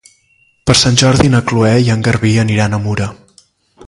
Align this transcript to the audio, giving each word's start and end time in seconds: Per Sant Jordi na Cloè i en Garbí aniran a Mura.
Per 0.69 0.75
Sant 0.79 0.95
Jordi 1.01 1.29
na 1.33 1.41
Cloè 1.51 1.73
i 1.89 1.93
en 1.97 2.01
Garbí 2.07 2.31
aniran 2.45 2.73
a 2.73 2.81
Mura. 2.87 3.11